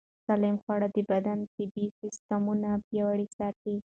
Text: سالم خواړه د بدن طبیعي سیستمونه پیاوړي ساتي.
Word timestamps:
سالم 0.27 0.55
خواړه 0.63 0.87
د 0.95 0.97
بدن 1.11 1.39
طبیعي 1.55 1.87
سیستمونه 1.99 2.69
پیاوړي 2.87 3.27
ساتي. 3.37 3.75